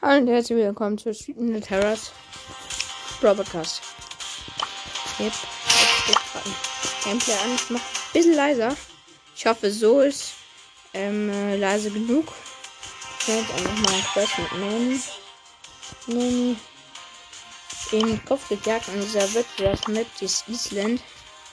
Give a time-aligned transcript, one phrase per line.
[0.00, 1.68] Hallo und herzlich willkommen zu Street in the
[3.20, 3.82] Broadcast.
[5.18, 6.50] Yep, jetzt geht gerade
[7.02, 7.54] Gameplay an.
[7.56, 8.76] Ich mach ein bisschen leiser.
[9.34, 10.34] Ich hoffe, so ist
[10.94, 12.32] ähm, äh, leise genug.
[13.18, 15.00] Ich werde jetzt einfach mal Quest mit Nanny.
[16.06, 16.56] Nanny.
[17.90, 21.02] In Kopf gejagt an dieser Webdraft Map, die ist Island.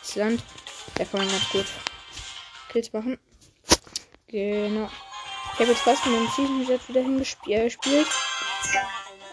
[0.04, 0.44] Island.
[0.94, 1.66] Da kann man ganz gut
[2.72, 3.18] Kills machen.
[4.28, 4.88] Genau.
[5.54, 7.80] Ich habe jetzt fast mit dem Season Jet wieder hingespielt.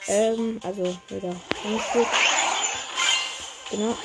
[0.08, 2.08] Ähm, also wieder hingespielt.
[3.70, 3.96] Genau.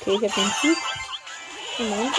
[0.00, 0.78] Okay, ich habe den Zug.
[1.78, 2.16] Moment.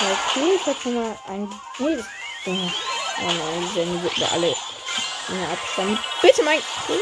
[0.00, 1.60] Okay, ich habe schon mal ein.
[1.78, 2.06] Nee, das.
[2.46, 2.52] Oh
[3.22, 4.54] nein, die Sandy wird mir alle
[5.28, 5.98] in der Abstand.
[6.22, 6.58] Bitte mein.
[6.58, 7.00] Okay.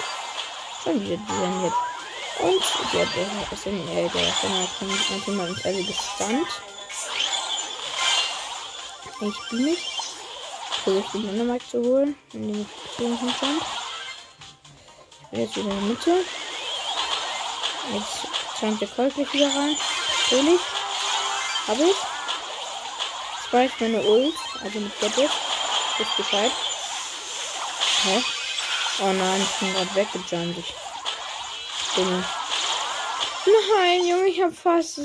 [0.82, 1.72] Schon wieder die Sandy.
[2.38, 6.48] Und der, der, ist in, äh, der Sänger kommt natürlich mal ins alle gestunt.
[9.18, 9.78] Ich spiele mich.
[10.84, 13.62] Versuche den Dynamite zu holen, ich hier hinten stand.
[15.22, 16.24] Ich bin jetzt wieder in der Mitte.
[17.92, 19.76] Jetzt scheint der Colt gleich wieder rein.
[20.30, 20.60] Natürlich.
[21.66, 21.96] Habe ich.
[23.64, 25.30] Ist meine Ult, also mit Gadget.
[25.98, 26.52] Ist Bescheid.
[28.04, 28.24] Hä?
[29.00, 30.58] Oh nein, ich bin gerade weggejumpt.
[30.58, 32.24] Ich bin.
[33.74, 34.98] Nein, Junge, ich hab fast.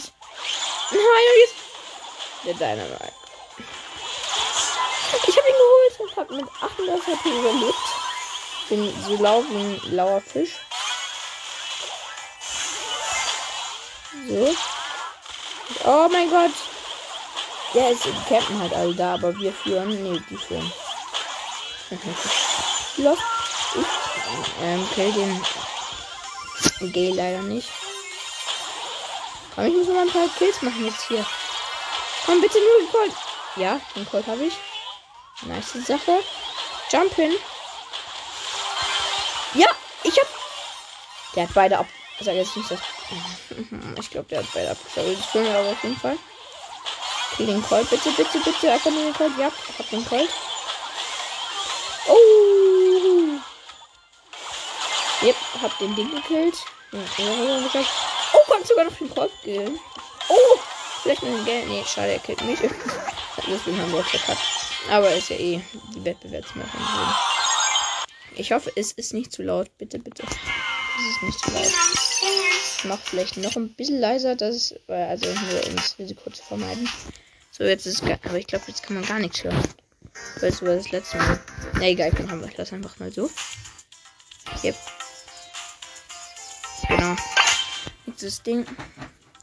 [0.92, 1.02] Nein,
[1.40, 1.56] jetzt.
[2.46, 3.21] Der Dynamite.
[6.16, 7.76] Und hab mit 38 HP überlebt.
[8.70, 10.56] Bin so lau wie ein lauer Fisch.
[14.28, 14.56] So.
[15.86, 16.52] Oh mein Gott.
[17.74, 20.04] Ja, es campen halt alle da, aber wir führen.
[20.04, 20.72] Nee, die führen.
[22.98, 23.20] Los.
[23.76, 27.70] Ich ähm, kill den Gay leider nicht.
[29.56, 31.26] Aber ich muss noch ein paar Kills machen jetzt hier.
[32.26, 33.14] Komm bitte nur den Colt.
[33.56, 34.54] Ja, den Colt habe ich.
[35.44, 36.24] Nice Sache.
[36.92, 37.34] Jump hin.
[39.54, 39.68] Ja,
[40.04, 40.28] ich hab.
[41.36, 41.88] Der hat beide ab.
[42.20, 42.80] Ich sag jetzt nicht, dass.
[44.00, 45.20] Ich glaube, der hat beide abgeschaltet.
[45.20, 46.18] Das können wir aber auf jeden Fall.
[47.34, 47.90] Okay, den Colt.
[47.90, 48.72] Bitte, bitte, bitte.
[48.72, 49.32] Einfach nur den Colt.
[49.38, 50.30] Ja, ich hab den Colt.
[52.08, 53.40] Oh.
[55.24, 56.56] Yep, hab den Ding gekillt.
[56.94, 59.80] Oh, kommt sogar noch den Colt killen.
[60.30, 60.60] Oh,
[61.04, 61.68] vielleicht mit dem Geld.
[61.68, 62.60] Nee, schade, er killt mich.
[63.48, 64.61] Deswegen haben wir auch verkackt.
[64.90, 65.62] Aber ist ja eh
[65.96, 66.78] die Wettbewerbsmache.
[68.36, 69.70] Ich hoffe, es ist nicht zu laut.
[69.78, 70.24] Bitte, bitte.
[70.24, 71.72] Es ist nicht zu laut.
[72.78, 76.42] Ich mach vielleicht noch ein bisschen leiser, das ist, also nur um das Risiko zu
[76.42, 76.90] vermeiden.
[77.52, 79.64] So, jetzt ist es aber ich glaube, jetzt kann man gar nichts hören.
[80.40, 81.40] Weißt du, was das letzte Mal.
[81.74, 83.30] Na egal, ich haben wir das einfach mal so.
[84.64, 84.76] Yep.
[86.88, 87.16] Genau.
[88.08, 88.66] Jetzt das Ding.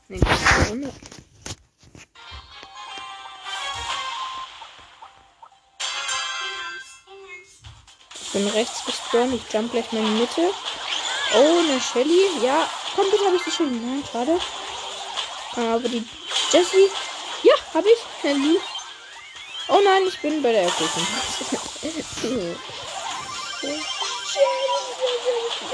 [0.09, 0.93] Nächste Runde.
[8.39, 9.35] Bin rechts gespawnt.
[9.35, 10.51] Ich jump gleich mal in die Mitte.
[11.35, 12.27] Oh, eine Shelly.
[12.43, 13.71] Ja, komm, bitte habe ich die Shelly.
[13.71, 14.39] Nein, schade.
[15.57, 16.05] Aber die
[16.53, 16.91] Jessie.
[17.43, 17.99] Ja, habe ich.
[18.23, 18.59] Handy.
[19.69, 21.07] Oh nein, ich bin bei der Erkundung.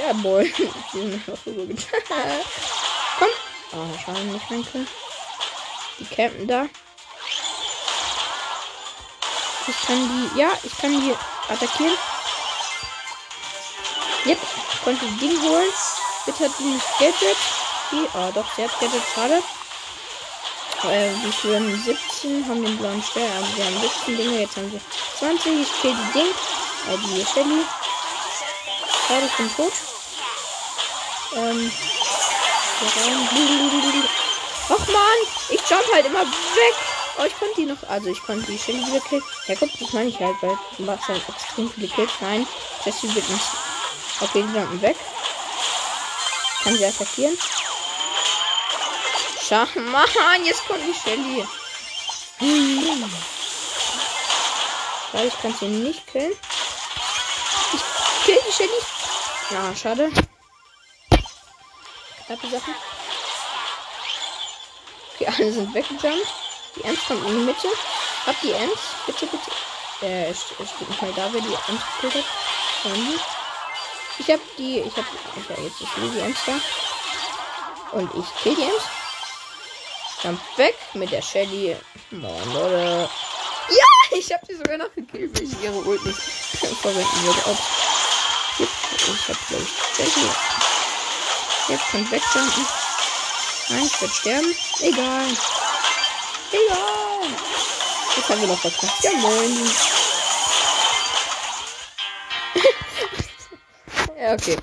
[0.00, 0.52] ja, boy.
[0.92, 2.40] Die sind einfach rübergetan.
[3.18, 3.28] Komm.
[3.72, 4.86] Oh, schade, nicht mein Kill.
[5.98, 6.66] Die campen da.
[9.66, 10.38] Ich kann die.
[10.38, 11.14] Ja, ich kann die
[11.48, 11.96] attackieren.
[14.26, 14.38] Yep,
[14.82, 15.70] konnte die Ding holen.
[16.24, 17.36] Bitte hat die nicht Gadget.
[17.90, 19.42] Die, oh doch, sie hat Gadget, schade.
[20.84, 24.70] Äh, wir führen 17, haben den blauen Stern, also wir haben 17 Dinge, jetzt haben
[24.70, 24.80] wir
[25.18, 25.62] 20.
[25.62, 27.64] Ich kill die Ding, äh, die Shelly.
[29.08, 29.72] Schade, ich bin tot.
[31.36, 31.72] Ähm,
[32.80, 34.08] hier rein.
[34.70, 35.18] Och man,
[35.50, 36.74] ich jump halt immer weg.
[37.18, 39.22] Oh, ich konnte die noch, also ich konnte die Shelly wieder killen.
[39.46, 42.10] Ja, guck, das meine ich halt, weil du machst halt extrem viele Kills.
[42.20, 42.46] Nein,
[42.84, 43.73] Jessie wird nicht
[44.24, 44.96] Okay, die jumpen weg.
[46.62, 47.36] Kann sie attackieren.
[49.46, 51.46] Schau, Mann, jetzt kommt die Shelly.
[52.38, 53.10] Hm.
[55.26, 56.32] Ich kann sie nicht killen.
[57.74, 58.70] Ich kill die Shelly.
[59.50, 60.10] Ja, schade.
[62.26, 62.74] Knappe Sache.
[65.14, 66.26] Okay, alle sind weggejumpt.
[66.76, 67.68] Die Ems kommt in die Mitte.
[68.26, 68.80] Hab die Ems.
[69.04, 69.50] Bitte, bitte.
[70.00, 73.43] Äh, es steht nicht mal da, wer die Ems gekillt hat.
[74.18, 74.80] Ich hab die.
[74.80, 75.04] Ich hab.
[75.36, 76.60] Okay, jetzt ist die Ems da.
[77.96, 78.82] Und ich kill die Ems.
[80.22, 81.76] Jump weg mit der Shelly.
[82.10, 83.08] Mann, Leute.
[83.70, 87.40] Ja, ich hab sie sogar noch gekillt, weil ich ihre Ult nicht verwenden würde.
[87.46, 87.58] Ob.
[88.58, 90.28] Ich hab glaube ich Shelly.
[91.68, 92.66] Jetzt kommt wegjumpen.
[93.68, 94.54] Nein, ich werde sterben.
[94.80, 95.26] Egal.
[96.52, 97.28] Egal.
[98.16, 99.02] Jetzt haben wir noch verkackt.
[99.02, 99.70] Ja, moin.
[104.24, 104.56] Ja, okay.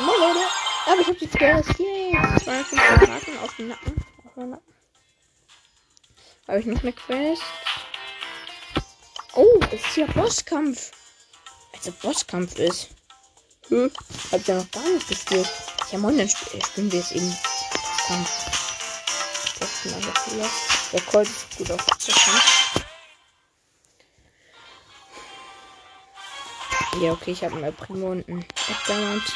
[0.00, 0.46] Moin, Leute.
[0.86, 1.78] Aber ich hab die Quest.
[1.78, 2.10] Yay.
[2.42, 4.04] 250 Marken auf dem Nacken.
[4.26, 4.74] Auf dem Nacken.
[6.48, 7.42] Habe ich noch eine Quest?
[9.34, 10.90] Oh, es ist ja Bosskampf.
[11.72, 12.90] Also Bosskampf ist.
[13.68, 13.90] Hm.
[14.32, 15.48] Hab ich ja noch gar nicht gespielt.
[15.90, 17.36] Ja, moin, dann sp äh, spielen wir es eben.
[19.60, 20.90] Bosskampf.
[20.92, 22.63] Der Colt ist gut auf Bosskampf.
[27.00, 28.44] Ja, okay, ich habe mal Primo und ein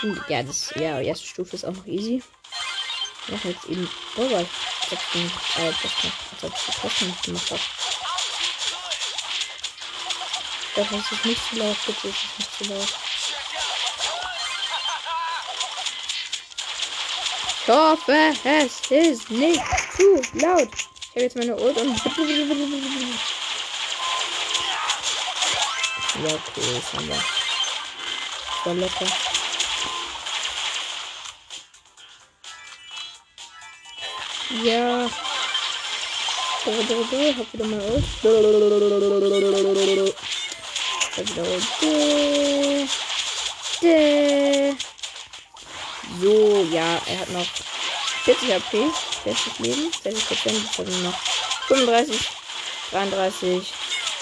[0.00, 0.20] Team.
[0.28, 2.22] Ja, das, ja, erste Stufe ist auch noch easy.
[3.28, 4.44] Noch jetzt eben Bürger.
[4.82, 5.26] Ich hab den,
[5.58, 6.12] äh, ich die
[6.82, 7.60] Bosskampf gemacht habe.
[10.76, 12.88] Das ist nicht zu laut, bitte, ist nicht zu laut.
[17.60, 19.62] Ich hoffe, es ist nicht
[19.96, 20.68] zu laut.
[20.72, 21.96] Ich habe jetzt meine Ult und.
[26.14, 27.37] Ja, okay, das haben wir.
[28.64, 29.06] War locker.
[34.64, 35.08] Ja.
[36.64, 38.04] Hab wieder mal Ult.
[46.20, 47.46] So, ja, er hat noch
[48.24, 48.90] 40 HP,
[49.24, 51.18] 40 Leben, 60 Prozent, hat er noch
[51.68, 52.28] 35,
[52.90, 53.72] 33,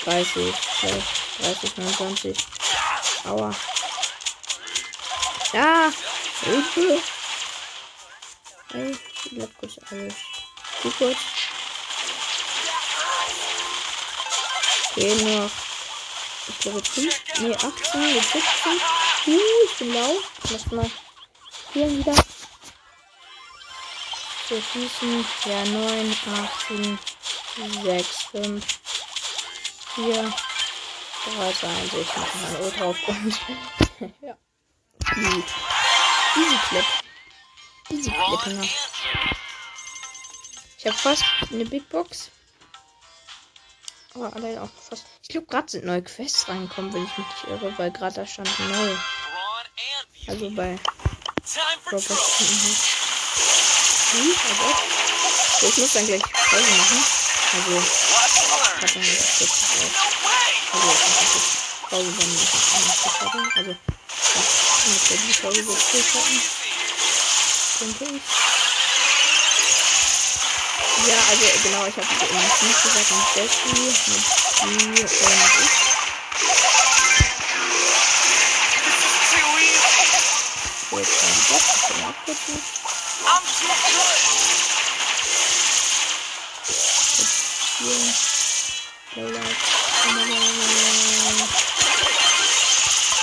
[0.05, 0.55] 30,
[1.41, 2.37] 30, 29.
[3.25, 3.55] Aua.
[5.57, 5.91] Ja,
[6.43, 7.01] Hilfe.
[8.73, 8.99] Hey,
[9.31, 10.15] bleib kurz alles.
[10.83, 11.17] Zu kurz.
[14.91, 15.51] Okay, noch
[16.49, 18.81] ich glaube 5, nee, 18, jetzt 17.
[19.29, 20.19] Uh, ich bin lau.
[20.45, 20.91] Ich muss mal
[21.73, 22.15] hier wieder.
[24.51, 25.27] So, schießen.
[25.47, 26.17] Ja, 9,
[26.69, 26.99] 18,
[27.83, 28.67] 6, 5,
[29.95, 31.93] 4, 3, 2, 1.
[31.95, 33.41] Ich mache mal O drauf und.
[34.21, 34.37] ja.
[35.15, 35.45] Easy.
[36.37, 36.85] Easy Clip.
[37.91, 38.69] Easy Clip, genau.
[40.79, 42.31] Ich habe fast eine Big Box.
[44.15, 45.05] Aber alle auch fast.
[45.23, 48.27] Ich glaube, gerade sind neue Quests reingekommen, wenn ich mich nicht irre, weil gerade da
[48.27, 48.97] stand neu.
[50.29, 50.79] Also bei
[51.93, 52.11] Robert.
[52.11, 52.77] Mhm.
[54.13, 54.65] Hm, also.
[55.61, 57.05] So, ich muss dann gleich Pause machen.
[57.53, 59.65] Also, ich hab dann jetzt kurz
[60.73, 62.11] Also, ich mache jetzt Pause,
[63.21, 63.53] habe.
[63.57, 63.77] Also,
[64.87, 66.43] mit der die Pause so kurz hatten.
[67.81, 68.23] Denke ich.
[71.07, 73.81] Ja, also genau, ich habe eben nicht gesagt, mit Jessie,
[74.11, 74.25] mit
[74.63, 75.07] die und ich.
[80.97, 82.57] Jetzt kann ich das, ich kann abkürzen.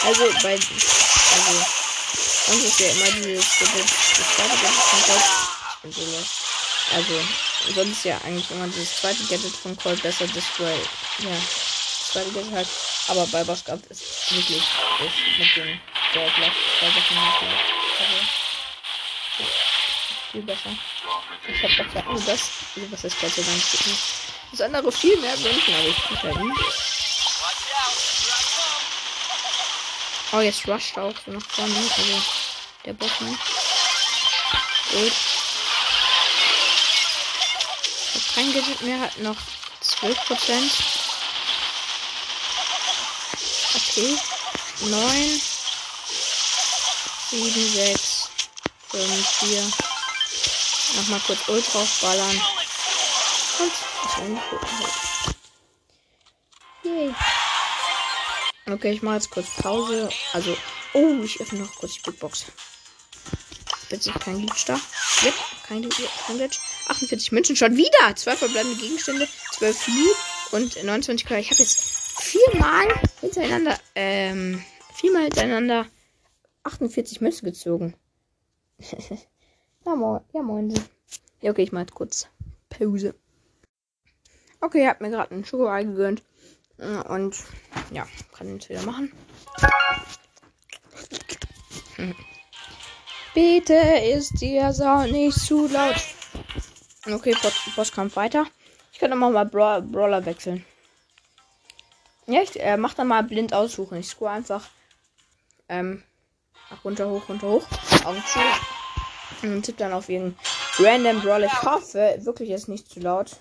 [0.05, 1.65] Also bei also
[2.47, 3.69] sonst ist ja immer dieses das
[4.35, 6.43] zweite ich bin so los.
[6.95, 7.13] Also,
[7.73, 10.77] sonst ist ja eigentlich immer das zweite Gadget von Colt besser, das Spray.
[11.19, 12.67] Ja, das zweite Gadget halt.
[13.07, 15.79] Aber bei Boss Cup ist wirklich ist mit dem
[16.13, 17.17] Goldlock zwei Sachen
[17.99, 18.19] Also,
[20.31, 20.69] viel besser.
[21.47, 22.49] Ich hab doch ja nur das.
[22.75, 23.61] Also, was ist Gott sei Dank.
[24.51, 26.92] Das andere viel mehr wünschen, aber ich krieg halt nicht.
[30.35, 31.75] Oh, jetzt rusht auch so nach vorne.
[31.95, 32.21] Also,
[32.85, 33.37] der Boss, ne?
[34.91, 35.13] Gut.
[38.33, 39.37] Kein Gadget mehr hat noch
[40.01, 40.71] 12%.
[43.75, 44.17] Okay.
[44.79, 45.41] 9,
[47.29, 48.29] 7, 6,
[48.89, 49.71] 5, 4.
[50.95, 52.41] Nochmal kurz Ult draufballern.
[53.59, 55.02] Und ist eingefunden.
[58.73, 60.09] Okay, ich mache jetzt kurz Pause.
[60.33, 60.57] Also,
[60.93, 62.45] oh, ich öffne noch kurz die Big Box.
[63.89, 64.73] Bitte kein Glitch da.
[65.23, 65.33] Yep,
[65.67, 66.59] kein, kein Glitch.
[66.87, 68.15] 48 Münzen schon wieder.
[68.15, 71.37] Zwei verbleibende Gegenstände, 12 Lu und 29 K.
[71.37, 71.79] Ich habe jetzt
[72.19, 72.87] viermal
[73.21, 74.63] hintereinander, ähm,
[74.95, 75.85] viermal hintereinander
[76.63, 77.93] 48 Münzen gezogen.
[79.85, 80.21] ja, moin.
[80.33, 80.73] Ja, moin.
[81.41, 82.27] Ja, okay, ich mache jetzt kurz
[82.69, 83.13] Pause.
[84.61, 86.23] Okay, ich habe mir gerade einen Schokoei gegönnt.
[86.77, 87.35] Und
[87.91, 89.11] ja, kann jetzt wieder machen.
[93.33, 95.95] Bitte ist der Sound nicht zu laut.
[97.11, 97.35] Okay,
[97.75, 98.45] Bosskampf weiter.
[98.91, 100.65] Ich kann nochmal mal Bra Brawler wechseln.
[102.25, 103.97] Ja, ich äh, mach dann mal blind aussuchen.
[103.97, 104.69] Ich scroll einfach
[105.67, 106.03] ähm,
[106.83, 107.65] runter, hoch, runter, hoch.
[108.05, 108.39] Augen zu.
[109.47, 110.37] Und tipp dann auf jeden
[110.79, 111.43] Random Brawl.
[111.43, 113.31] Ich hoffe, wirklich ist nicht zu laut.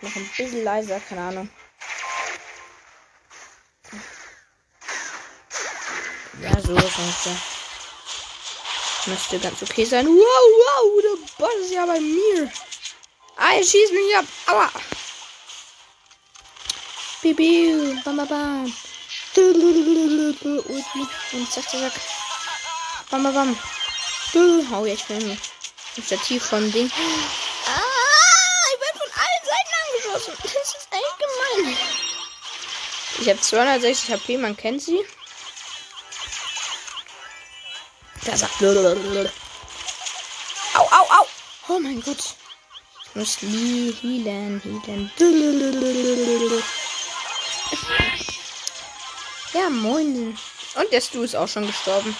[0.00, 1.50] Noch ein bisschen leiser, keine Ahnung.
[6.42, 7.36] Ja, so ungefähr.
[9.06, 10.06] Müsste ganz okay sein.
[10.06, 12.50] Wow, wow, der Boss ist ja bei mir.
[13.36, 14.24] Ah, er schießt mich ab.
[14.46, 14.70] Aua.
[17.22, 18.74] Bibi, bam, bam, bam.
[19.36, 20.36] Und
[21.52, 21.92] zack, zack, zack.
[23.10, 23.56] Bam, bam, bam.
[24.34, 25.38] Oh, ja, ich bin
[25.96, 26.90] im Stativ von Ding.
[27.66, 27.80] Ah,
[28.74, 30.34] ich werde von allen Seiten angeschossen.
[30.42, 31.76] Das ist echt gemein.
[33.20, 35.04] Ich habe 260 HP, man kennt sie.
[38.24, 38.62] Da sagt.
[40.74, 41.26] Au, au, au.
[41.68, 42.36] Oh mein Gott.
[43.06, 45.10] Ich muss healen, healen.
[49.52, 50.38] Ja, moin.
[50.74, 52.16] Und der Stu ist auch schon gestorben.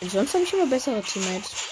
[0.00, 1.68] Und sonst habe ich immer bessere Teammates.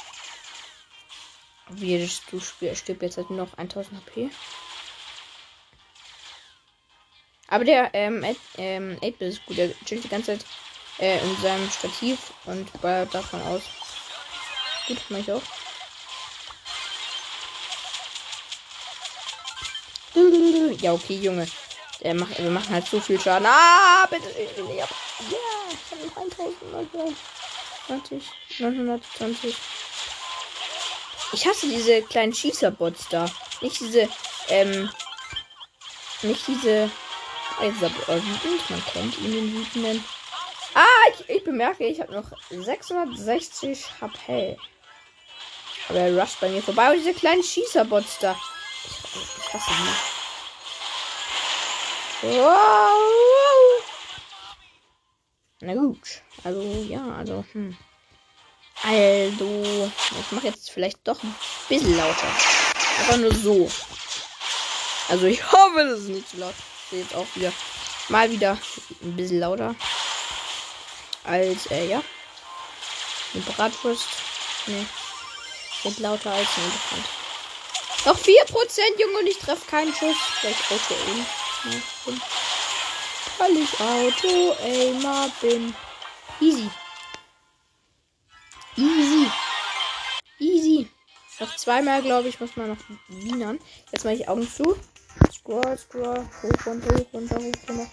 [1.70, 4.30] Wie der Stu stirbt jetzt halt nur noch 1000 HP.
[7.48, 9.56] Aber der ähm, 8, ähm, 8 ist gut.
[9.56, 10.46] Der chillt die ganze Zeit
[11.00, 13.62] äh, in seinem Stativ und ballert davon aus.
[14.86, 15.42] Gut, mach ich auch.
[20.80, 21.46] Ja, okay, Junge.
[22.02, 23.46] Der macht, wir machen halt so viel Schaden.
[23.46, 24.28] Ah, bitte.
[24.28, 24.86] Ja,
[25.70, 26.16] ich habe noch
[27.88, 28.24] 1020.
[28.58, 29.56] 920.
[31.32, 33.26] Ich hasse diese kleinen Schießerbots da.
[33.60, 34.08] Nicht diese,
[34.48, 34.90] ähm,
[36.22, 36.90] nicht diese,
[37.58, 40.04] also, wütend, man kennt ihn den wütenden.
[40.74, 44.56] Ah, ich, ich bemerke, ich habe noch 660 HP.
[45.88, 46.90] Aber er rusht bei mir vorbei.
[46.90, 48.36] Und diese kleinen Schießerbots da.
[48.84, 48.92] Ich,
[49.38, 49.70] ich hasse
[52.22, 52.36] die.
[52.38, 53.82] Wow.
[55.60, 56.22] Na gut.
[56.44, 57.76] Also, ja, also, hm.
[58.82, 61.34] Also, ich mache jetzt vielleicht doch ein
[61.68, 62.28] bisschen lauter.
[63.06, 63.70] Aber nur so.
[65.08, 66.54] Also, ich hoffe, das ist nicht zu laut.
[66.92, 67.52] Ich jetzt auch wieder
[68.08, 68.58] mal wieder
[69.02, 69.74] ein bisschen lauter
[71.24, 72.02] als, äh, ja.
[73.34, 74.06] Eine Bratwurst.
[74.66, 74.86] Nee.
[75.82, 77.20] Wird lauter als ein Elefant.
[78.06, 80.16] Noch 4%, Junge, und ich treffe keinen Schuss.
[80.40, 81.26] Vielleicht Auto aim.
[81.64, 82.12] Ja,
[83.38, 85.74] Weil ich Auto aimer bin.
[86.40, 86.70] Easy.
[88.76, 89.30] Easy.
[90.38, 90.88] Easy.
[91.38, 93.58] Noch zweimal, glaube ich, muss man noch wienern.
[93.92, 94.78] Jetzt mache ich Augen zu.
[95.32, 96.28] Scroll, scroll.
[96.42, 97.86] Hoch, runter, hoch, runter, hoch, runter.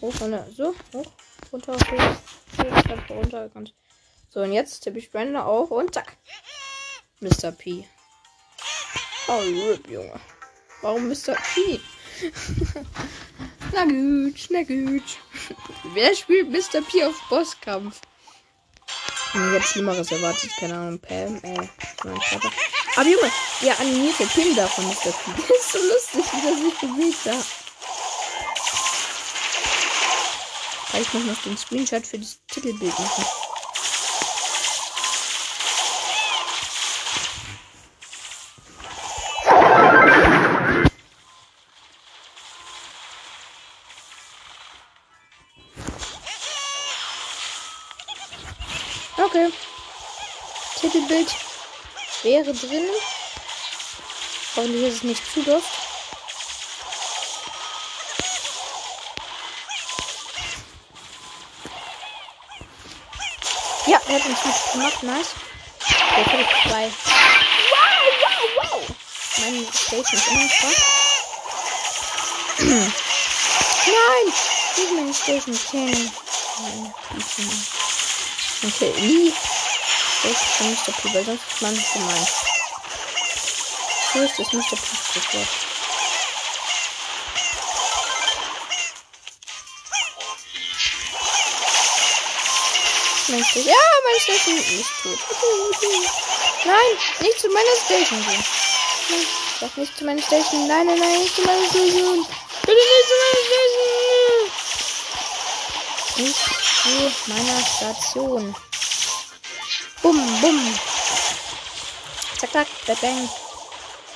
[0.00, 0.46] Hoch, runter.
[0.56, 1.06] So, hoch,
[1.52, 2.16] runter, hoch.
[2.58, 3.70] Ich runtergekommen.
[4.30, 6.16] So, und jetzt tippe ich Brenda auf und zack.
[7.20, 7.52] Mr.
[7.52, 7.86] P.
[9.28, 10.20] Oh, RIP, Junge.
[10.82, 11.34] Warum Mr.
[11.34, 11.80] P?
[13.72, 15.18] na gut, na gut.
[15.94, 16.82] Wer spielt Mr.
[16.82, 18.00] P auf Bosskampf?
[19.32, 21.68] Ich hab Schlimmeres erwartet, keine Ahnung, Pam, äh,
[22.04, 22.52] mein Vater.
[22.96, 23.30] Aber Junge,
[23.62, 25.12] der animierte Pin von Mr.
[25.12, 25.42] P.
[25.48, 27.63] Das ist so lustig, wie er sich bewegt da.
[30.94, 33.24] Kann ich noch den Screenshot für das Titelbild machen.
[49.16, 49.52] Okay.
[50.80, 51.34] Titelbild
[52.22, 52.84] wäre drin.
[54.54, 55.83] Hoffentlich ist es nicht zu doof.
[64.84, 65.34] Gemacht, nice.
[66.16, 66.90] Jetzt habe ich zwei.
[67.70, 67.88] Wow,
[68.20, 68.82] wow, wow.
[69.38, 70.74] Meine Station ist immer voll.
[73.86, 74.26] Nein!
[74.76, 76.14] Nicht meine Station killen.
[78.62, 79.32] Okay, nie.
[80.20, 80.92] Station von Mr.
[80.92, 82.26] P, weil sonst ist man gemein.
[84.12, 84.76] So ist das Mr.
[84.76, 85.73] P sofort.
[93.42, 93.66] Station.
[93.66, 93.74] Ja,
[94.04, 95.18] meine Station ist tot.
[96.64, 98.44] Nein, nicht zu meiner Station gehen.
[99.60, 100.68] Sag nicht zu meiner Station.
[100.68, 102.26] Nein, nein, nein, nicht zu meiner Station.
[102.62, 104.50] Bitte nicht zu meiner Station.
[106.16, 108.56] Nicht zu meiner Station.
[110.02, 110.78] Bum, bum.
[112.38, 113.30] Zack, zack, bang, bang.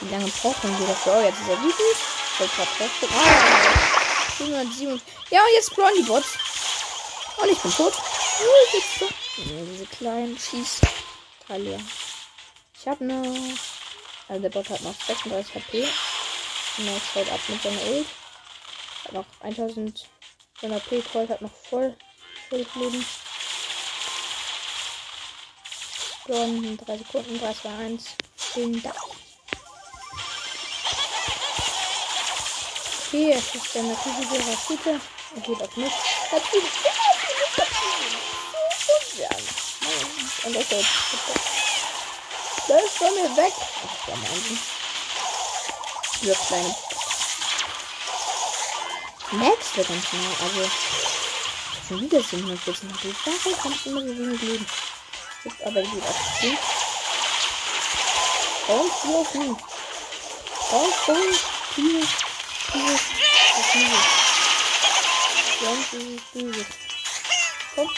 [0.00, 1.16] Wie lange brauchen wir dafür?
[1.16, 1.96] Oh, jetzt ist er wütend.
[2.38, 2.68] Gerade drauf
[3.16, 5.02] Ah, 707.
[5.30, 6.28] Ja, und jetzt spawnen die Bots.
[7.38, 7.94] Und ich bin tot.
[9.36, 11.80] Diese kleinen Schießteile.
[12.78, 13.24] Ich habe noch.
[14.28, 15.88] Also der Bot hat noch 36 HP.
[16.78, 18.06] Und er fällt ab mit seiner Ult.
[19.04, 20.06] Hat noch 1000
[20.62, 21.02] HP.
[21.12, 21.96] Colt hat noch voll,
[22.48, 23.04] voll Leben.
[26.26, 28.04] Sekunden, 3 Sekunden, 3, 2, 1.
[28.54, 28.92] Bin da.
[33.06, 35.00] Okay, es ist eine riesige Rakete.
[35.34, 35.92] Er geht auf mich.
[36.30, 36.64] Das geht
[40.48, 40.88] Und das ist
[42.68, 43.52] Läuft von mir weg.
[43.52, 44.58] Ach, der Mann.
[46.22, 46.74] Dieser kleine.
[49.32, 50.22] Max wird ganz schnell.
[50.40, 50.70] Also.
[51.86, 53.14] Schon wieder 714 HP.
[53.26, 54.66] Warum kannst du immer so wenig leben?
[55.44, 56.58] Ist aber gut aktiv.
[58.68, 59.56] Und hier auf ihn.
[60.70, 61.40] Und, und,
[61.76, 62.06] hier,
[62.72, 63.98] hier, auf hier.
[65.68, 66.66] Und dieses, dieses.
[67.74, 67.90] Komm.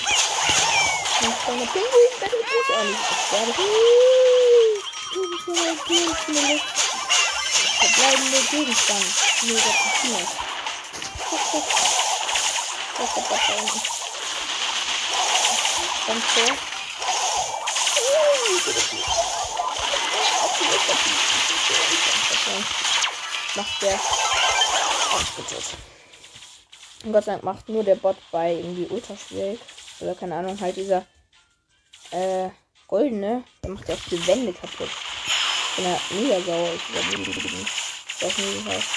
[1.22, 2.98] Und kleine Pinguin, das ist nicht.
[3.10, 3.52] Ich werde.
[5.12, 6.60] Du bist ja ein Pinguin.
[7.80, 9.06] Verbleibende Gegenstand.
[9.40, 10.26] Papier.
[11.28, 11.64] Guck, guck.
[12.98, 13.80] Was hat das da unten?
[16.06, 16.50] Kommt vor.
[23.56, 24.00] Macht der
[25.12, 25.76] ausgetötet.
[27.04, 29.60] Und Gott sei Dank macht nur der Bot bei irgendwie ultra schwierig.
[30.00, 31.07] Oder keine Ahnung, halt dieser
[32.11, 32.49] äh,
[32.88, 34.90] goldene, der macht ja auch die Wände kaputt.
[35.76, 37.66] Wenn er mega sauer ist die
[38.21, 38.88] Das nie heißt.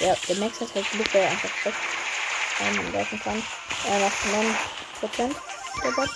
[0.00, 1.74] Ja, der Max hat halt Glück, weil er einfach weg
[2.60, 3.42] einwerfen kann.
[3.88, 4.16] Er macht
[5.02, 5.34] 9%
[5.82, 6.10] der Bot.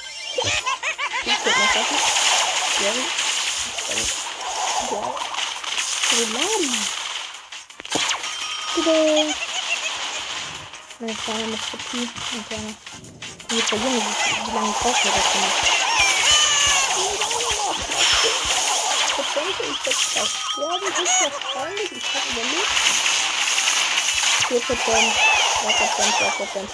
[1.24, 1.96] Ich guck mal Sachen.
[2.80, 2.92] Ja.
[4.90, 5.14] Ja.
[6.10, 6.86] Geladen.
[8.74, 9.34] Bitte.
[10.98, 12.10] Meine kleine muss kopieren.
[12.30, 13.31] Meine kleine.
[13.52, 15.26] Jetzt verlieren wir wie lange braucht wir das?
[19.14, 22.72] Prozente, ich werde das sterben, ist wahrscheinlich, ich habe überlegt.
[24.48, 25.12] 4%,
[25.60, 26.68] 3%, 2%.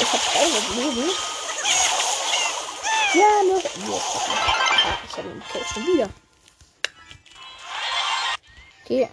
[0.00, 1.10] Ich habe 300 Leben.
[3.12, 3.62] Ja, nur.
[3.62, 6.10] Ja, ich habe den Kill schon wieder.
[8.84, 9.10] Okay.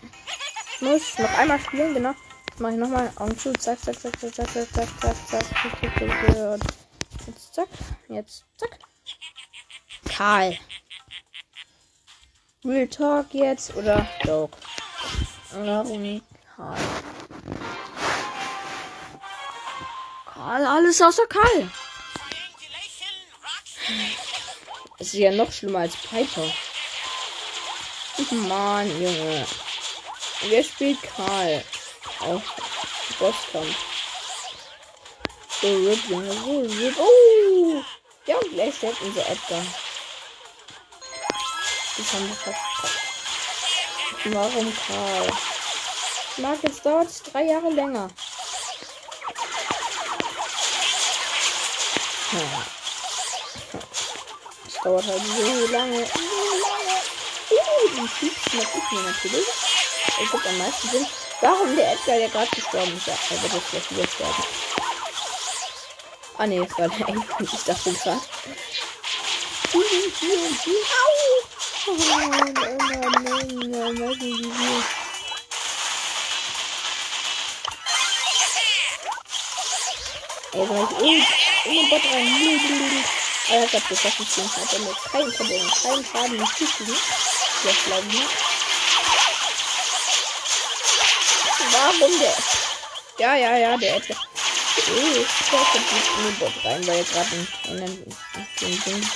[0.69, 2.13] Ich muss noch einmal spielen, genau.
[2.59, 3.53] Mache ich nochmal Augen zu.
[3.53, 6.59] Zack, zack, zack, zack, zack, zack, zack, zack, zack, zack, zack,
[7.27, 7.67] Jetzt zack.
[8.07, 8.79] Jetzt zack.
[10.09, 10.57] Karl.
[12.65, 14.57] Real Talk jetzt oder Dog?
[15.53, 16.23] Oder Uni?
[16.55, 16.77] Karl.
[20.33, 21.69] Karl, alles außer Karl.
[24.97, 26.51] Es ist ja noch schlimmer als Piper.
[28.47, 29.45] Mann, Junge.
[30.49, 31.63] Wer spielt Karl?
[32.19, 32.43] Auf
[33.19, 33.75] Bosskampf.
[35.61, 36.95] So RIP, Junge, so RIP.
[36.99, 37.83] Oh!
[38.25, 39.63] Ja, und gleich stellt unser Edgar.
[41.97, 42.63] Das haben wir verkackt.
[44.25, 45.27] Warum Karl?
[46.37, 48.09] Mag, jetzt dauert es drei Jahre länger.
[52.33, 52.67] Ja
[54.87, 55.67] dauert halt so lange.
[55.67, 56.07] So lange.
[57.49, 59.47] Uh, den Typen mag ich mir natürlich.
[60.23, 61.07] Es gibt am meisten Sinn.
[61.41, 63.07] Warum der Edgar, der gerade gestorben ist?
[63.07, 64.43] Ja, er wird jetzt gleich wieder sterben.
[66.37, 68.19] Ah ne, es war der Edgar, nicht der Funker.
[69.73, 69.79] Au!
[80.53, 83.05] Ey, war ich oh mein Gott, oh mein Gott,
[83.49, 86.95] er hat gerade gesagt, ich bin halt damit keinen Problem, keinen Schaden, nicht zu viel.
[87.63, 88.46] Jetzt bleiben wir.
[91.87, 92.35] warum der?
[93.19, 94.17] Ja, ja, ja, der Edgar.
[94.17, 98.95] Oh, ich schmeiße die Mobot rein, weil jetzt gerade ein unendlichen Ding.
[98.95, 99.11] Und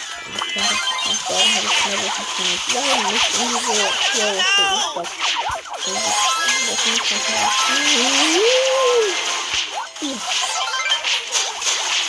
[1.29, 2.65] darum habe ich mir das nicht gemacht.
[2.73, 4.49] Warum nicht in diese Flow für ich
[4.95, 5.09] das?
[5.85, 5.99] Das
[6.69, 7.75] muss nicht machen.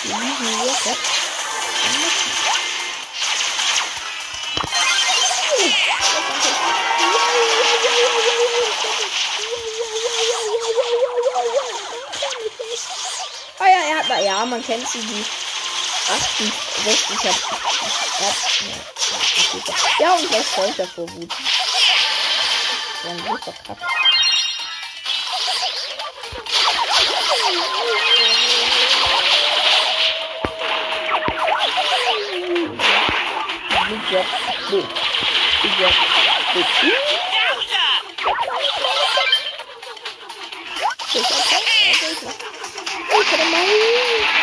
[0.02, 0.20] Die
[0.84, 1.21] hier,
[14.08, 15.24] hat ja, man kennt sie, die
[16.08, 17.36] 68 hat.
[19.98, 21.32] Ja, und gleich voll davor Wut.
[23.04, 23.78] Dann wird doch ab.
[34.10, 34.24] Ja,
[34.70, 34.84] nee.
[35.80, 35.90] Ja,
[36.54, 36.64] nee
[43.50, 44.42] nein.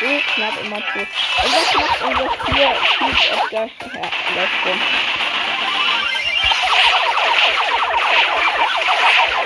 [0.00, 0.98] So knapp immer zu.
[0.98, 3.66] Und das macht unser Tier Cubes auf der
[4.34, 4.70] Letzte.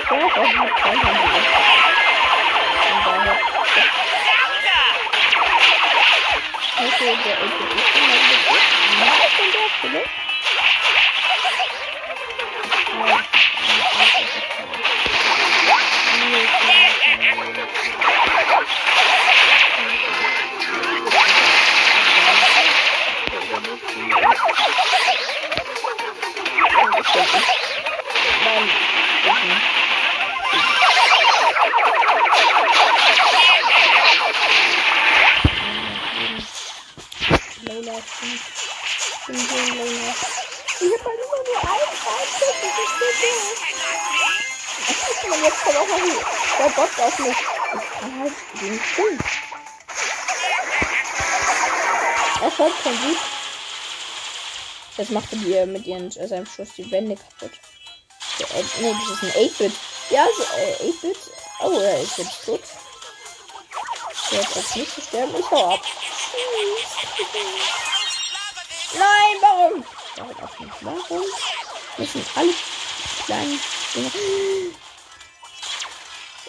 [0.09, 1.27] Ja, das ist kein Handy.
[2.87, 3.37] Und daher.
[6.79, 8.17] Okay, der Ulti ist schon mal
[8.47, 8.63] gut.
[8.99, 10.01] Nein, von der Stelle.
[13.05, 13.25] Nein.
[37.67, 38.41] Lola, stimmt.
[39.23, 40.11] Stimmt, Lola.
[40.79, 42.57] Ich hab halt immer nur ein Fallschiff.
[42.61, 43.57] Das ist so doof.
[45.23, 45.99] Und jetzt kommt auch noch
[46.57, 47.37] der Bot auf mich.
[47.37, 49.13] Ich kann halt den tun.
[52.41, 53.36] Er folgt schon gut.
[54.97, 57.57] Jetzt macht er die, mit ihren, äh, seinem Schuss die Wände kaputt.
[58.39, 59.73] Äh, nee, das ist ein 8-Bit.
[60.09, 61.17] Ja, so, äh, 8-Bit.
[61.61, 62.61] Oh, er ist jetzt tot.
[64.31, 65.35] Der hat als nicht sterben.
[65.39, 65.81] Ich hau ab.
[68.93, 69.85] Nein, warum?
[70.15, 70.73] Warum auch nicht?
[70.81, 71.23] Warum
[71.97, 72.53] müssen alle
[73.25, 73.59] kleinen.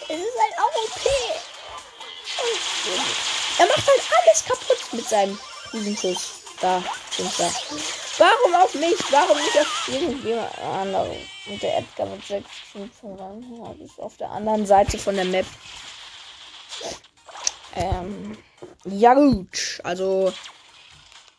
[0.07, 1.25] Es ist halt auch okay.
[3.57, 5.39] Er macht halt alles kaputt mit seinem
[5.73, 6.21] Riesenschuss.
[6.61, 7.51] Da, sind da.
[8.19, 8.99] Warum auf mich?
[9.11, 11.17] Warum nicht auf irgendjemand anderen?
[11.47, 12.45] Und der Edgar mit 6
[12.99, 13.45] voran.
[13.79, 15.45] Das ist auf der anderen Seite von der Map.
[17.75, 18.37] Ähm,
[18.83, 19.79] ja gut.
[19.85, 20.33] Also,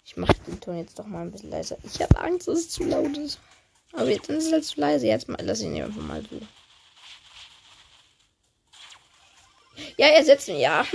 [0.07, 1.77] ich mache den Ton jetzt doch mal ein bisschen leiser.
[1.83, 3.39] Ich habe Angst, dass es zu laut ist.
[3.93, 5.07] Aber jetzt ist es halt zu leise.
[5.07, 6.41] Jetzt mal, lass ihn einfach mal so.
[9.99, 10.61] Ja, er setzt mich.
[10.61, 10.87] Ja.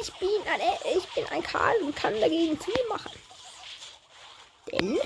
[0.00, 0.60] Ich bin ein,
[0.98, 3.12] ich bin ein Karl und kann dagegen viel machen.
[4.72, 4.98] Denn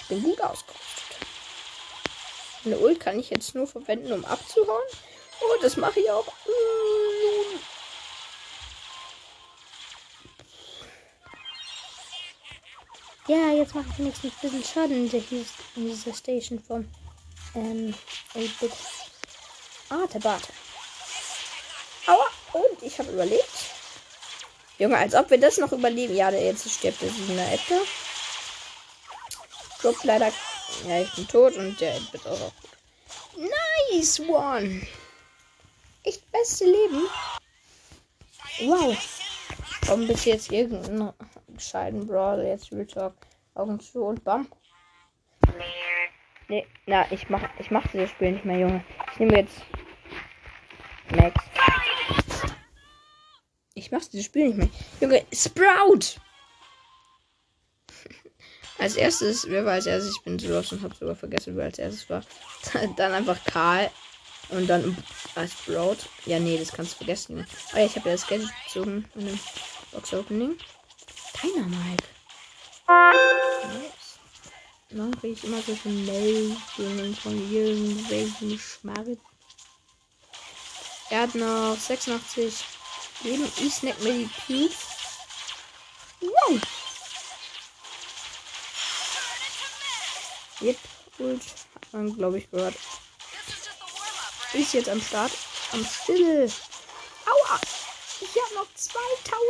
[0.00, 1.16] ich bin gut ausgerüstet.
[2.64, 4.82] Eine Ult kann ich jetzt nur verwenden, um abzuhauen.
[5.40, 6.26] Oh, das mache ich auch.
[13.26, 16.88] Ja, jetzt mache ich wenigstens ein bisschen Schaden in, dieser Station vom
[17.54, 17.94] ähm,
[18.34, 18.72] 8-Bit.
[19.88, 20.52] Ah, der Barte.
[22.06, 23.48] Aua, und ich habe überlebt.
[24.78, 26.16] Junge, als ob wir das noch überleben.
[26.16, 27.80] Ja, jetzt stirbt der 7er Edgar.
[29.82, 30.32] Drop leider.
[30.86, 33.50] Ja, ich bin tot und der wird auch, gut.
[33.90, 34.86] Nice one.
[36.04, 37.06] Echt beste Leben.
[38.60, 38.96] Wow.
[39.86, 41.12] Warum bist jetzt irgendeinen
[41.48, 43.14] gescheiten Brawler jetzt Real Talk
[43.54, 44.48] Augen zu und bam.
[46.48, 48.84] Nee, na, ich mach, ich mach dieses Spiel nicht mehr, Junge.
[49.12, 49.62] Ich nehme jetzt
[51.10, 51.44] Max.
[53.74, 54.68] Ich mach dieses Spiel nicht mehr.
[55.00, 56.20] Junge, Sprout!
[58.82, 60.16] Als erstes, wer war als erstes?
[60.16, 62.22] Ich bin so los und hab sogar vergessen, wer als erstes war.
[62.96, 63.90] dann einfach Karl.
[64.48, 64.96] Und dann
[65.34, 65.96] als Sprout.
[66.26, 67.46] Ja, nee, das kannst du vergessen.
[67.72, 69.38] Oh ja, ich habe ja das Geld gezogen in dem
[69.92, 70.56] Box Opening.
[71.32, 72.04] Keiner, Mike.
[72.88, 74.18] Nice.
[74.90, 79.16] Dann kriege ich immer so Meldungen von irgendwelchen Schmarrn.
[81.08, 82.64] Er hat noch 86
[83.22, 83.50] Leben.
[83.60, 84.76] Ich snack mir die Cubes.
[86.20, 86.60] Wow.
[90.62, 90.78] Yep,
[91.18, 91.40] gut.
[91.74, 92.74] Hat man, glaube ich, gehört.
[94.52, 95.32] Ist jetzt am Start.
[95.72, 96.50] Am Stille.
[97.26, 97.60] Aua!
[98.20, 99.42] Ich habe noch 2000.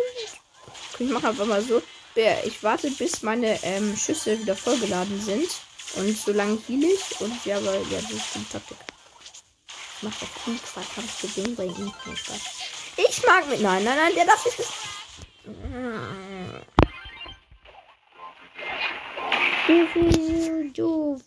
[0.98, 1.83] Ich mache einfach mal so.
[2.14, 5.51] Ich warte, bis meine ähm, Schüsse wieder vollgeladen sind.
[5.94, 7.20] Und solange heal ich.
[7.20, 8.79] Und ja, aber ja, das ist die Taktik.
[10.01, 10.96] Macht doch viel Quatsch.
[10.96, 11.92] Hab ich gesehen bei ihm.
[12.96, 13.61] Ich mag mit.
[13.61, 14.68] Nein, nein, nein, der darf nicht.
[19.72, 21.22] Du doof.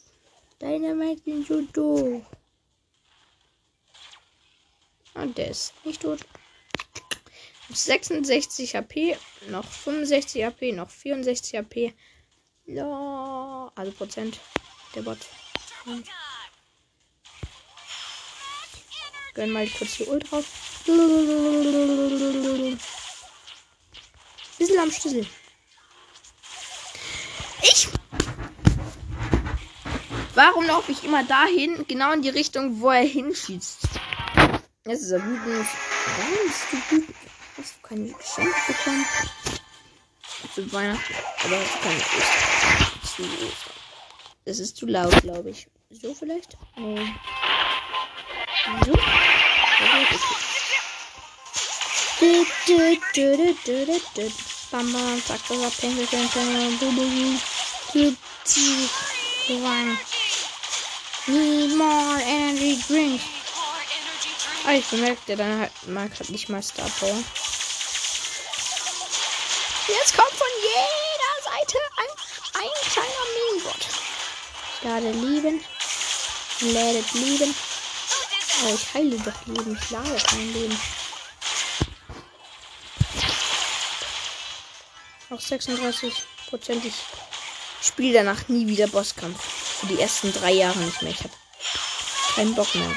[0.60, 2.21] Deine Mike sind so doof.
[5.15, 6.19] Und der ist nicht tot.
[7.69, 9.17] 66 HP,
[9.49, 11.93] noch 65 HP, noch 64 HP.
[12.67, 14.39] Ja, also Prozent
[14.93, 15.17] der Bot.
[19.34, 20.45] Gönn mal kurz die Ult drauf.
[24.60, 25.25] Bisschen am Schlüssel.
[27.63, 27.88] Ich.
[30.36, 33.80] Warum laufe ich immer dahin, genau in die Richtung, wo er hinschießt?
[34.84, 35.65] Das ist ja wütend.
[36.45, 37.15] Bist du wütend?
[37.58, 39.06] Hast du kein Geschenk bekommen?
[40.54, 41.13] Zu Weihnachten.
[41.45, 43.15] Aber hast keine Oster.
[43.15, 43.24] Zu.
[44.43, 45.67] Es ist zu laut, glaube ich.
[45.89, 46.58] So vielleicht?
[46.76, 47.15] Nee.
[48.86, 48.93] So?
[54.71, 54.93] Bam,
[55.26, 56.30] zack, das war Pinkelchen,
[61.28, 63.20] Need more energy drink.
[64.68, 67.18] Ah, ich bemerkte, dann halt, mag halt nicht mal Star Power.
[69.88, 73.88] Jetzt kommt von jeder Seite ein, ein kleiner Minibot.
[74.76, 75.64] Ich lade lieben.
[76.62, 77.56] Lädet lieben.
[78.64, 79.80] Oh, ich heile doch Leben.
[79.82, 80.80] Ich lade kein Leben.
[85.32, 86.94] Auch 36 prozentig
[87.82, 89.55] Ich spiele danach nie wieder Bosskampf.
[89.80, 91.12] Für die ersten drei Jahre nicht mehr.
[91.12, 91.34] Ich habe
[92.36, 92.92] keinen Bock mehr.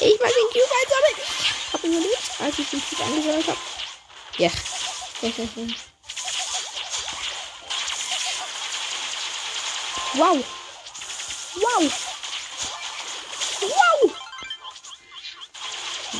[0.00, 1.16] Ich mag den Cube einsammeln.
[1.18, 3.58] Ich habe überlebt, als ich den Cube eingesammelt habe.
[4.38, 4.50] Ja.
[10.14, 10.44] wow.
[11.54, 11.92] Wow.
[13.60, 14.12] Wow.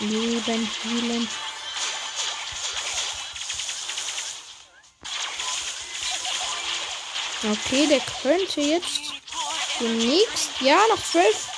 [0.00, 1.28] Leben, Leben.
[7.44, 9.07] Okay, der könnte jetzt
[9.80, 10.50] demnächst.
[10.60, 11.48] Ja, noch 12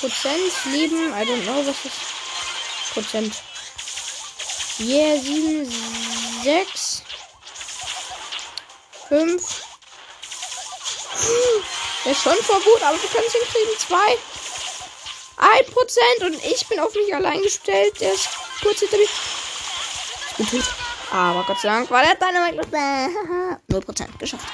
[0.00, 1.12] Prozent leben.
[1.12, 2.92] I don't know, was ist.
[2.92, 3.34] Prozent.
[4.80, 5.70] Yeah, 7,
[6.42, 7.02] 6,
[9.08, 9.62] 5.
[12.04, 13.78] Der ist schon Verbot, aber wir können es hinkriegen.
[13.78, 13.96] 2.
[15.58, 18.00] 1 Prozent und ich bin auf mich allein gestellt.
[18.00, 18.28] Der ist
[18.62, 19.06] kurz hinter mir.
[20.46, 20.74] Tot.
[21.12, 23.60] Aber Gott sei Dank war der Dynamite.
[23.68, 24.46] 0 Prozent geschafft.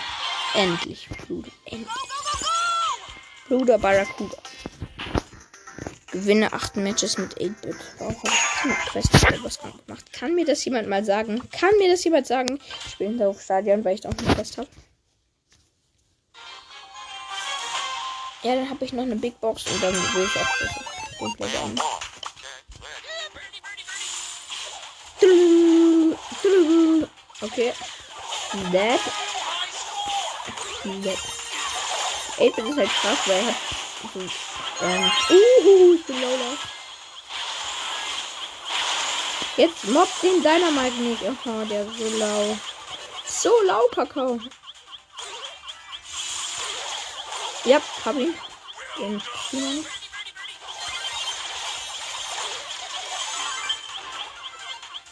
[0.54, 1.08] Endlich.
[1.64, 2.15] Endlich.
[3.48, 4.36] Bruder Barracuda.
[6.12, 7.76] Gewinne 8 Matches mit 8-Bit.
[7.98, 8.28] Warum habe
[8.70, 10.12] ich Quest was gemacht?
[10.12, 11.42] Kann mir das jemand mal sagen?
[11.50, 12.58] Kann mir das jemand sagen?
[12.84, 14.68] Ich spiele hinter Stadion, weil ich da auch eine Quest habe.
[18.42, 21.48] Ja, dann habe ich noch eine Big Box und dann will ich auch das Gameplay
[21.48, 21.80] beenden.
[27.42, 27.72] Okay.
[28.72, 29.00] That
[30.84, 31.45] Dead.
[32.38, 33.56] 8 ist halt krass, weil er hat
[34.12, 34.20] so,
[34.84, 36.58] ähm, uhu, ich bin Lola.
[39.56, 41.22] Jetzt mobbt den Dynamite nicht.
[41.22, 42.58] Oh, der ist so lau.
[43.26, 44.38] So lau, Kakao.
[47.64, 48.34] Ja, hab ihn.
[48.98, 49.88] Den China nicht.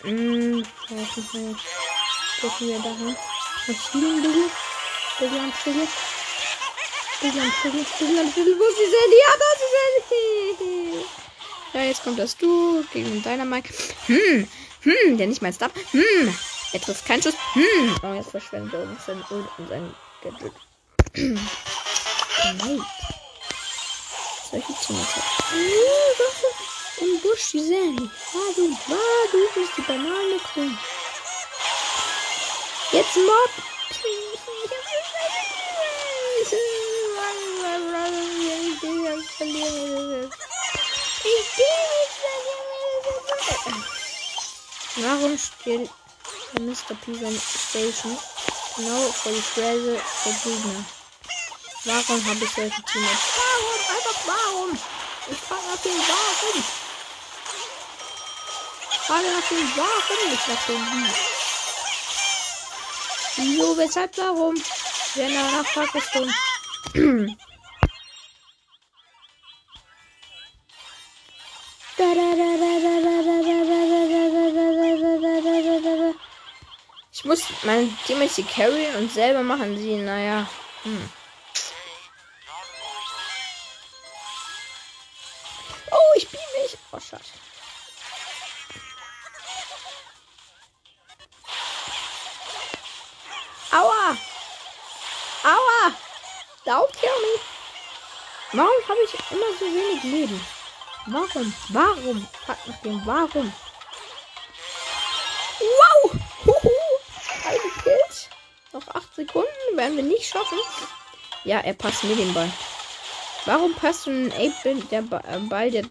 [0.03, 1.61] Hm, weiß nicht.
[2.43, 3.17] Gucken wir dahin.
[3.67, 4.51] Was spielen wir?
[5.17, 5.89] Stillland, Stillland.
[7.25, 8.61] Stillland, Stillland, Stillland, Stillland.
[8.61, 9.19] Wo ist die Sandy?
[9.25, 9.73] Ja, da ist die
[10.11, 11.07] Sandy.
[11.73, 13.73] Ja, jetzt kommt das Du gegen deiner Mike.
[14.09, 14.47] Hm,
[14.83, 15.73] hm, der nicht mal Stab.
[15.93, 16.35] Hm,
[16.73, 17.35] er trifft keinen Schuss.
[17.55, 20.53] Hm, oh, jetzt verschwendet er uns sein Öl und sein Gadget.
[21.15, 22.85] Nein.
[24.51, 25.25] Solche Teammates.
[27.01, 28.11] Im Busch, die Sandy.
[28.35, 30.79] Ah, du, ah, du bist die Banane Queen.
[32.93, 33.65] Jetzt Mob.
[44.97, 45.91] Warum steht
[46.59, 46.95] Mr.
[47.05, 47.31] Pizza
[47.69, 48.17] Station
[48.77, 50.85] genau vor die Fräse der Gegner?
[51.85, 53.21] Warum habe ich solche Teams?
[53.37, 53.81] Warum?
[53.95, 54.79] Einfach warum?
[55.31, 56.65] Ich frage nach dem Warum.
[58.91, 61.13] Ich frage nach dem Warum, nicht nach dem Wie.
[63.37, 64.55] Wieso, weshalb, warum?
[65.15, 67.37] Wenn er nachfragt, ist dumm.
[77.13, 80.47] Ich muss mein Teammates hier carryen und selber machen sie, naja.
[80.85, 81.11] Hm.
[85.91, 86.79] Oh, ich bin mich.
[86.93, 87.23] Oh, scheiße.
[93.73, 94.17] Aua!
[95.43, 95.93] Aua!
[96.65, 97.41] Don't kill me!
[98.53, 100.54] Warum habe ich immer so wenig Leben?
[101.07, 101.53] Warum?
[101.69, 102.27] Warum?
[102.45, 103.53] Frag nach dem Warum.
[105.61, 106.13] Wow!
[106.47, 106.71] Huhu!
[107.45, 108.29] Eine Kills.
[108.73, 110.59] Noch 8 Sekunden werden wir nicht schaffen.
[111.45, 112.51] Ja, er passt mir den Ball.
[113.45, 115.85] Warum passt einen 8-Bit der äh, Ball der.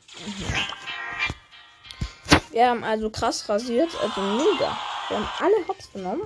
[2.49, 4.77] Wir haben also krass rasiert, also mega.
[5.09, 6.23] Wir haben alle Hops genommen.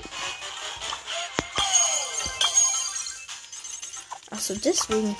[4.31, 5.15] Achso, deswegen.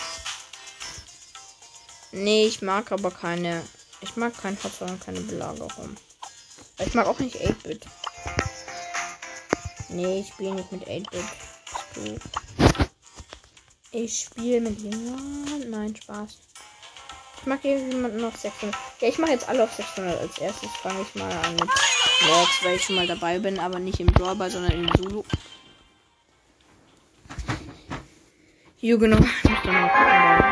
[2.18, 3.64] Nee, ich mag aber keine.
[4.02, 5.96] Ich mag kein Hot und keine Belagerung.
[6.80, 7.86] Ich mag auch nicht 8-Bit.
[9.90, 12.22] Nee, ich spiele nicht mit 8-Bit.
[13.92, 15.70] Ich spiele mit jemandem.
[15.70, 16.38] Nein, Spaß.
[17.40, 18.76] Ich mag jemanden noch 600.
[19.00, 20.20] Ja, ich mache jetzt alle auf 600.
[20.20, 23.80] Als erstes fange ich mal an mit Max, weil ich schon mal dabei bin, aber
[23.80, 25.24] nicht im Brawlball, sondern im Zulu.
[28.80, 29.18] Jo, genau.
[29.18, 30.47] Ich muss dann mal gucken,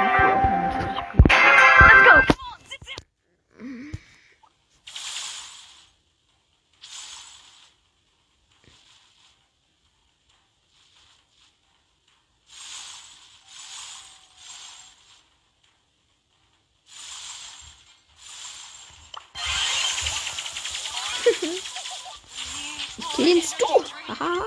[23.15, 23.84] Killst du?
[24.08, 24.45] Haha.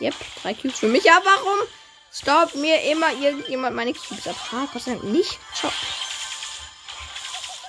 [0.00, 1.04] Yep, drei Cubes für mich.
[1.04, 1.68] Ja, warum
[2.12, 4.36] staubt mir immer irgendjemand meine Cubes ab?
[4.52, 5.38] Ah, Gott sei nicht.
[5.54, 5.72] Ciao.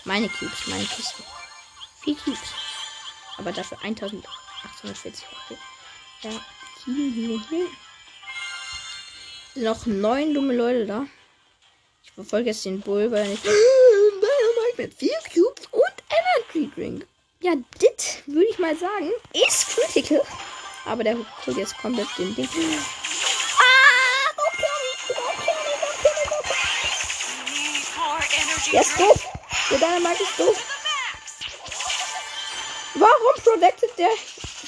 [0.04, 1.24] Meine Cubes, meine Kisten.
[2.04, 2.40] Vier Cubes.
[3.38, 5.26] Aber dafür 1840.
[5.46, 5.58] Okay.
[6.22, 6.32] Ja.
[9.56, 11.06] Noch neun dumme Leute da.
[12.04, 13.46] Ich verfolge jetzt den Bull, weil er nicht.
[13.46, 15.65] Dynamite mit vier Cubes
[16.56, 17.06] Energy Drink.
[17.42, 20.22] Ja, dit würde ich mal sagen, ist critical.
[20.86, 22.48] Aber der holt jetzt komplett den Ding.
[27.98, 28.20] Ah,
[28.72, 29.26] Der ist doof.
[29.72, 30.58] Der Dynamite ist doof.
[32.96, 34.10] Warum protected der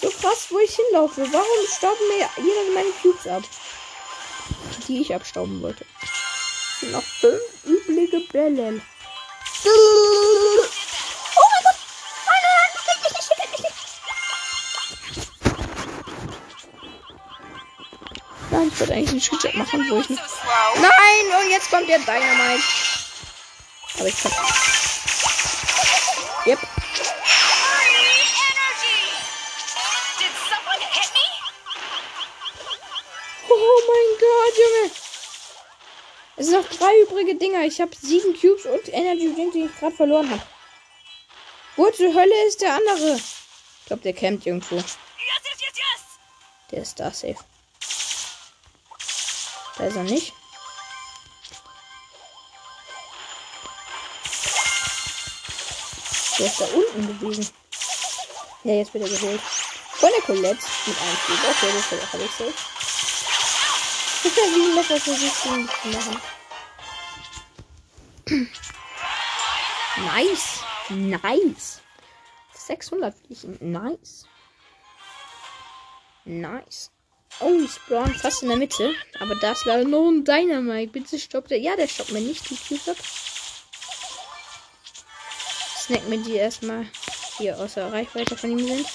[0.02, 1.26] so krass, wo ich hinlaufe?
[1.32, 3.44] Warum stauben mir jeder meine Cubes ab?
[4.88, 5.86] Die ich abstauben wollte.
[6.92, 8.82] Noch fünf übliche Bälle.
[18.78, 20.22] Ich wollte eigentlich einen Screenshot machen, wo ich nicht.
[20.76, 22.64] Nein, und jetzt kommt der Dynamite.
[23.96, 24.32] Aber ich kann.
[26.46, 26.60] Yep.
[33.50, 34.92] Oh mein Gott, Junge.
[36.36, 37.64] Es sind noch drei übrige Dinger.
[37.64, 40.44] Ich habe sieben Cubes und Energy Drink, die ich gerade verloren habe.
[41.78, 43.16] Wo zur Hölle ist der andere?
[43.16, 44.80] Ich glaube, der campt irgendwo.
[46.70, 47.44] Der ist da safe.
[49.78, 50.34] Da ist er nicht.
[56.40, 57.50] Der ist da unten gewesen.
[58.64, 59.42] Ja, jetzt wird er geholt.
[59.42, 61.40] Von der Colette mit einem Cube.
[61.50, 62.54] Okay, das habe ich safe.
[64.56, 65.50] Wie Messer versucht zu
[65.90, 66.22] machen.
[70.06, 70.64] nice.
[70.90, 71.82] Nice.
[72.54, 73.72] 600 Fliegen.
[73.72, 74.26] Nice.
[76.26, 76.92] Nice.
[77.40, 78.96] Oh, ich spawn fast in der Mitte.
[79.20, 80.92] Aber da ist leider noch ein Dynamite.
[80.92, 81.60] Bitte stoppt er.
[81.60, 82.98] Ja, der stoppt mir nicht die ab.
[85.78, 86.88] Snack mir die erstmal
[87.38, 88.88] hier außer Reichweite von ihm sind.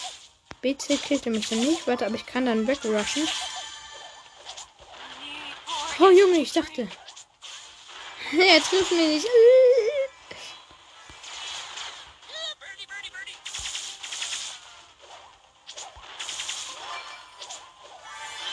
[0.60, 1.86] Bitte killt er mich dann nicht.
[1.86, 3.28] Warte, aber ich kann dann wegrushen.
[6.00, 6.88] Oh Junge, ich dachte.
[8.32, 9.26] er trifft mich nicht.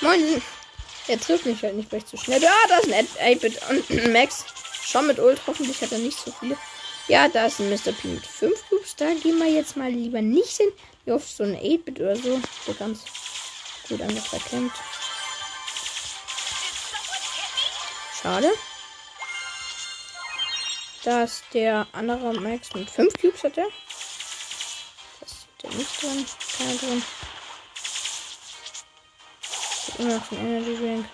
[0.10, 0.41] Moin.
[1.08, 2.50] Er trifft mich halt nicht, weil ich zu schnell bin.
[2.50, 4.43] Ah, da ist ein 8-Bit und Max.
[4.84, 5.39] Schon mit Ult.
[5.45, 6.58] Hoffentlich hat er nicht so viele.
[7.08, 7.91] Ja, da ist ein Mr.
[7.91, 8.95] P mit 5 Cubes.
[8.95, 10.72] Da gehen wir jetzt mal lieber nicht hin.
[11.06, 12.41] Wie oft so ein 8-Bit oder so.
[12.65, 13.02] Der ganz
[13.88, 14.72] gut anders erkennt.
[18.19, 18.52] Schade.
[21.04, 23.67] Da ist der andere Max mit 5 Cubes hat er.
[25.19, 26.26] Das sieht er nicht drin.
[26.58, 27.04] Keiner drin.
[29.99, 31.05] Immer noch ein Energy Drink.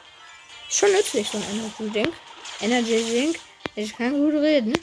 [0.70, 2.14] Schon nützlich, so ein Energy Drink.
[2.62, 3.40] Energy Drink.
[3.76, 4.74] Ich kann gut reden.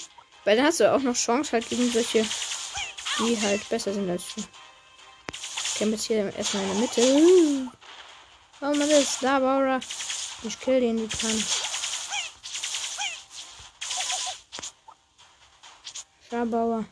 [0.44, 2.26] Weil dann hast du auch noch Chance halt gegen solche,
[3.18, 4.42] die halt besser sind als du.
[5.32, 7.70] Ich kämpfe jetzt hier erstmal in der Mitte.
[8.60, 9.80] Oh man, ist da, Bauer.
[10.42, 11.44] Ich kill den, die kann.
[16.28, 16.84] Schabauer.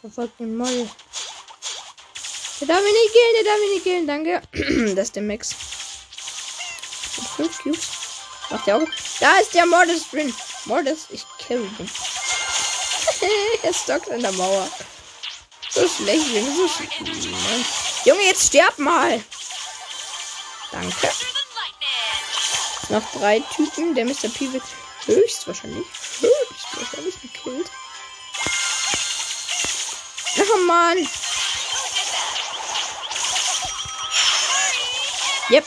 [0.00, 0.88] Verfolgt den Moll.
[2.60, 4.94] Der darf mich nicht killen, der darf mich danke.
[4.96, 5.54] das ist der Max.
[7.16, 7.88] Mit 5 Cubes.
[8.50, 8.86] Macht der auch.
[9.20, 10.34] Da ist der Mordes drin.
[10.64, 11.90] Mordes, ich kill ihn.
[13.62, 14.68] er stockt in der Mauer.
[15.70, 16.68] So schlecht, Junge, so.
[18.04, 19.22] Junge, jetzt sterb mal.
[20.72, 21.10] Danke.
[22.88, 23.94] Noch drei Typen.
[23.94, 24.28] Der Mr.
[24.28, 24.64] P wird
[25.06, 25.86] höchstwahrscheinlich,
[26.20, 27.70] höchstwahrscheinlich gekillt.
[30.38, 31.08] Oh Mann.
[35.50, 35.64] Yep.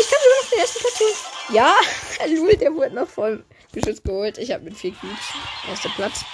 [0.00, 1.14] Ich kann sogar noch den ersten Platz holen.
[1.50, 1.76] Ja,
[2.26, 4.38] Lul, der wurde noch voll Geschütz geholt.
[4.38, 5.32] Ich habe mit vier Cubes.
[5.68, 6.24] Erster Platz.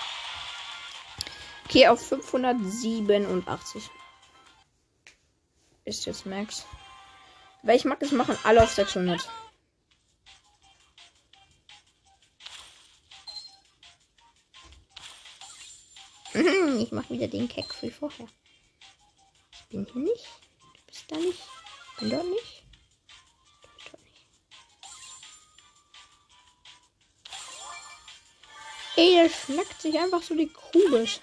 [1.66, 3.90] Okay, auf 587.
[5.84, 6.64] Ist jetzt Max.
[7.62, 9.28] Weil ich mag es machen, alle auf 600.
[16.32, 18.26] Mhm, ich mache wieder den Keck wie vorher.
[19.53, 20.43] Ich bin hier nicht.
[20.95, 21.40] Du bist da nicht.
[21.92, 22.62] Ich bin dort nicht.
[28.97, 31.03] Ey, der schnackt sich einfach so die Kugel.
[31.03, 31.18] Das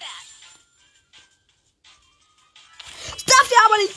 [3.24, 3.94] darf der aber nicht.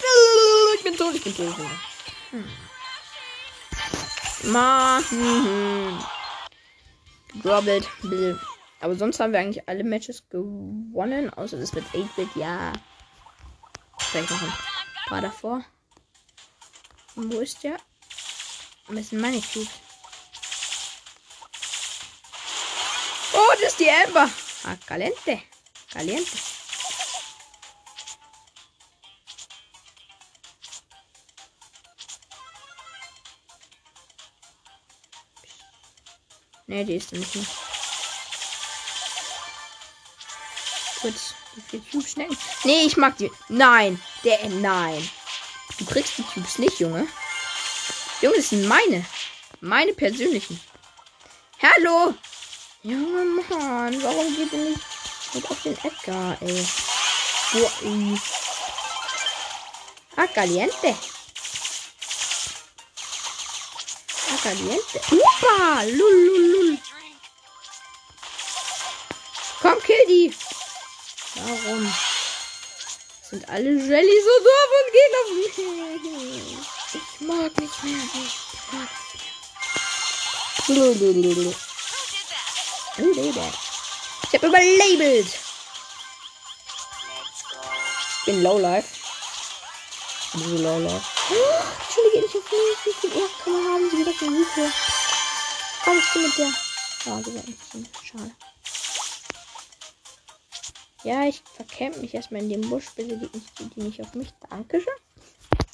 [0.78, 1.54] Ich bin tot, ich bin tot.
[2.32, 2.50] Hm.
[4.52, 5.04] Mann.
[7.44, 7.86] Droppelt.
[8.80, 12.72] Aber sonst haben wir eigentlich alle Matches gewonnen, außer das mit 8-Bit, ja.
[14.00, 14.54] Vielleicht noch ein
[15.10, 15.64] War davor.
[17.16, 17.78] Und wo ist der?
[18.88, 19.70] Was sind meine Cubes?
[23.34, 24.30] Oh, das ist die Amber.
[24.64, 25.42] Ah, caliente.
[25.92, 26.38] Caliente.
[36.68, 37.46] Ne, die ist nicht mehr.
[41.02, 42.38] Gut, die vier Cubes schnecken.
[42.64, 43.32] Nee, ich mag die.
[43.50, 45.10] Nein, der, nein.
[45.78, 47.08] Du kriegst die Cubes nicht, Junge.
[48.22, 49.06] Junge, das sind meine.
[49.62, 50.60] Meine persönlichen.
[51.62, 52.14] Hallo!
[52.84, 54.80] Junge Mann, warum geht ihr nicht
[55.34, 56.68] mit auf den Edgar, ey?
[57.52, 58.20] Boah, ey.
[60.18, 60.96] Ah, caliente.
[64.32, 65.02] Ah, caliente.
[65.12, 65.84] Upa!
[65.84, 66.78] Lul, lul, lul.
[69.62, 70.34] Komm, kill die.
[71.48, 71.94] Warum?
[73.30, 75.56] Sind alle Jelly so doof und gehen auf mich.
[76.96, 77.94] Ich mag nicht mehr.
[77.94, 78.32] Ich
[78.72, 79.24] mag nicht
[83.38, 83.54] mehr.
[84.24, 85.34] Ich hab überlebt.
[88.10, 88.90] Ich bin Low Life.
[90.24, 91.06] Ich bin so Low Life.
[91.30, 92.80] Oh, Chili geht nicht auf mich.
[92.86, 93.10] Wie viel
[93.54, 93.86] man haben?
[93.92, 94.74] Sie auf den Lupe.
[95.84, 96.52] Komm, ich bin mit der.
[97.06, 97.60] Oh, die wird nicht
[98.04, 98.32] Schade.
[101.06, 102.86] Ja, ich verkämpfe mich erstmal in dem Busch.
[102.96, 104.30] Bitte geht nicht, die nicht auf mich.
[104.50, 104.92] Dankeschön.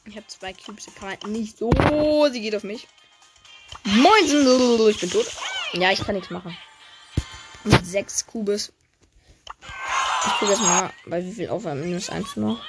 [0.06, 0.88] Ich habe zwei Cubes.
[0.94, 1.72] Kann man nicht so.
[2.32, 2.86] Sie geht auf mich.
[3.86, 5.26] Moin, ich bin tot.
[5.72, 6.58] Ja, ich kann nichts machen.
[7.64, 8.74] Mit sechs Kubes.
[10.26, 12.62] Ich gucke jetzt mal, bei wie viel Aufwand minus 1 noch.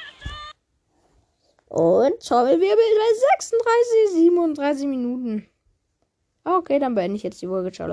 [1.66, 5.48] Und Trommelwirbel bei 36, 37 Minuten.
[6.44, 7.72] Okay, dann beende ich jetzt die Folge.
[7.72, 7.88] Ciao.